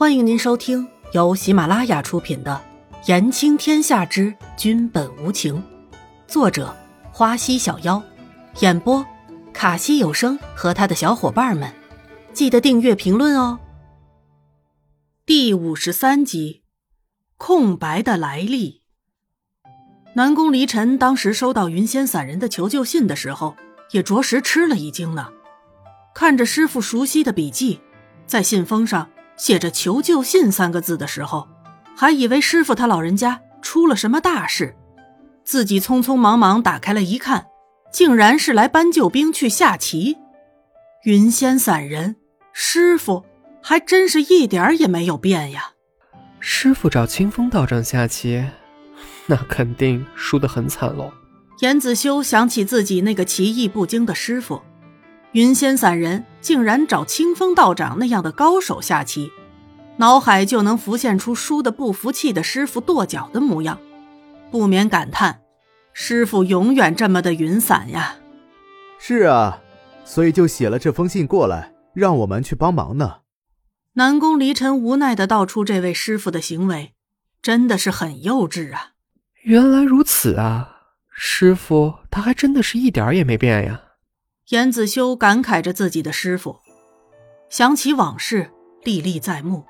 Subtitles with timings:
[0.00, 2.58] 欢迎您收听由喜马拉雅出品的
[3.06, 5.56] 《言情天下之君本无情》，
[6.26, 6.74] 作者
[7.12, 8.02] 花溪小妖，
[8.60, 9.04] 演播
[9.52, 11.70] 卡西有声和他的小伙伴们。
[12.32, 13.60] 记得订阅、评论哦。
[15.26, 16.62] 第五十三集，
[17.36, 18.80] 空白的来历。
[20.14, 23.54] 南宫离尘当时收到云仙散人的求救信的时候，
[23.90, 25.28] 也着实吃了一惊呢。
[26.14, 27.82] 看着师傅熟悉的笔记，
[28.26, 29.10] 在信封上。
[29.40, 31.48] 写着“求救信”三个字的时候，
[31.96, 34.76] 还以为师傅他老人家出了什么大事，
[35.44, 37.46] 自己匆匆忙忙打开了一看，
[37.90, 40.18] 竟然是来搬救兵去下棋。
[41.04, 42.16] 云仙散人
[42.52, 43.24] 师傅
[43.62, 45.70] 还真是一点也没有变呀。
[46.38, 48.44] 师傅找清风道长下棋，
[49.24, 51.10] 那肯定输得很惨喽。
[51.60, 54.60] 严子修想起自己那个棋艺不精的师傅。
[55.32, 59.30] 云仙散人竟然找清风道长那样的高手下棋，
[59.98, 63.78] 脑海就能浮现出输的不服气的师傅跺脚的模样，
[64.50, 65.42] 不免感叹：
[65.92, 68.16] 师傅永远这么的云散呀。
[68.98, 69.60] 是啊，
[70.04, 73.18] 所以就写了这封信过来，让我们去帮忙呢。
[73.94, 76.94] 南宫离尘无奈的道出这位师傅的行为，
[77.40, 78.94] 真的是很幼稚啊。
[79.42, 80.78] 原来如此啊，
[81.12, 83.80] 师傅他还真的是一点也没变呀。
[84.50, 86.58] 严子修感慨着自己的师傅，
[87.48, 88.50] 想起往事，
[88.82, 89.64] 历历在目。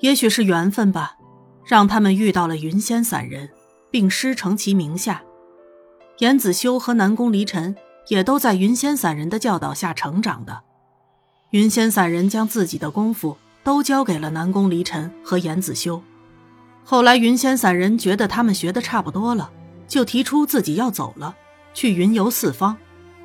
[0.00, 1.16] 也许是缘分吧，
[1.64, 3.48] 让他们遇到了云仙散人，
[3.90, 5.22] 并师承其名下。
[6.18, 7.74] 严子修和南宫离尘
[8.08, 10.60] 也都在云仙散人的教导下成长的。
[11.52, 16.02] 云仙散人将自己的功夫都交给了南宫离尘和严子修。
[16.84, 19.50] 后来，云仙散人觉得他们学的差不多了，
[19.86, 21.34] 就提出自己要走了，
[21.72, 22.76] 去云游四方。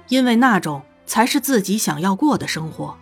[0.07, 2.97] 因为那种才是自己想要过的生活，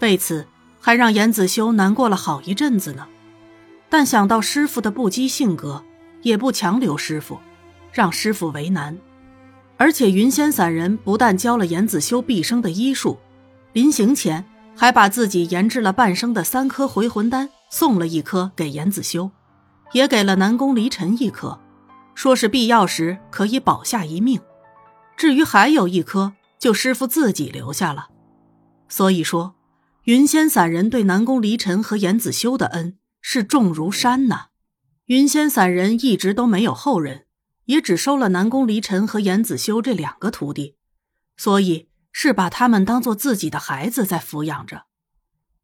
[0.00, 0.46] 为此
[0.80, 3.06] 还让严子修难过了好一阵子呢。
[3.88, 5.84] 但想到师傅的不羁性格，
[6.22, 7.38] 也不强留师傅，
[7.92, 8.96] 让师傅为难。
[9.76, 13.18] 而且云仙散人不但教了严子修毕生的医术，
[13.72, 14.44] 临行前
[14.76, 19.30] 还把自己研制了半生的三颗回魂丹送了一颗给严子修，
[19.92, 21.58] 也给了南宫离尘一颗，
[22.14, 24.40] 说是必要时可以保下一命。
[25.20, 28.08] 至于还有一颗，就师傅自己留下了。
[28.88, 29.54] 所以说，
[30.04, 34.46] 云仙散人对南宫离尘和严子修的恩是重如山呐。
[35.08, 37.26] 云仙散人一直都没有后人，
[37.66, 40.76] 也只收了南宫离尘和严子修这两个徒弟，
[41.36, 44.84] 所以是把他们当做自己的孩子在抚养着。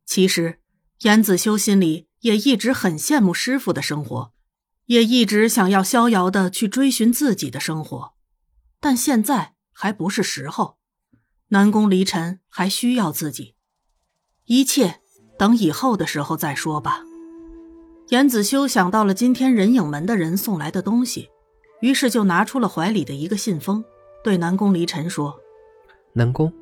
[0.04, 0.58] 其实，
[1.00, 4.34] 严子修心里也一直很羡慕师傅的生活，
[4.84, 8.15] 也一直想要逍遥的去追寻自己的生活。
[8.80, 10.76] 但现在还不是时候，
[11.48, 13.54] 南宫离尘还需要自己，
[14.44, 15.00] 一切
[15.38, 17.02] 等以后的时候再说吧。
[18.08, 21.28] 严子修想到了今天人影门的人送来的东西，
[21.80, 23.84] 于是就拿出了怀里的一个信封，
[24.22, 25.40] 对南宫离尘说
[26.14, 26.52] ：“南宫，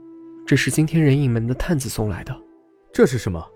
[0.47, 2.34] 这是今天人影门的探子送来的。
[2.92, 3.47] 这是什么？”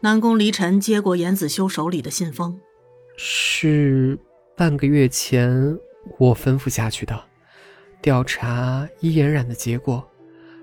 [0.00, 2.60] 南宫离尘接过严子修手里的信封，
[3.16, 4.16] 是
[4.56, 5.76] 半个月前
[6.18, 7.27] 我吩咐下去的。
[8.00, 10.08] 调查伊颜染的结果，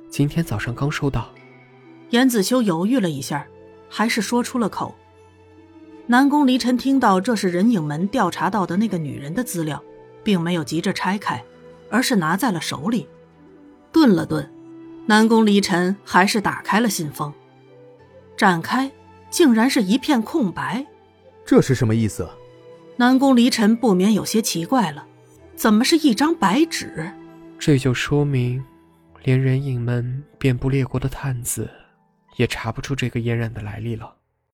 [0.10, 1.30] 今天早上刚收到。
[2.12, 3.46] 严子修犹豫了一下，
[3.90, 4.96] 还是说出了口。
[6.08, 9.84] 南宫离尘听到这是人影门调查到的那个女人的资料，
[10.24, 11.44] 并没有急着拆开，
[11.90, 13.06] 而是拿在了手里，
[13.92, 14.50] 顿了顿，
[15.06, 17.34] 南宫离尘还是打开了信封，
[18.38, 18.90] 展开，
[19.30, 20.86] 竟然是一片空白。
[21.46, 22.30] 这是什么意思？
[22.96, 25.06] 南宫离尘不免有些奇怪了，
[25.56, 27.12] 怎么是一张白纸？
[27.58, 28.64] 这就说明，
[29.24, 31.70] 连人影们遍布列国的探子，
[32.38, 34.16] 也查不出这个嫣然的来历了。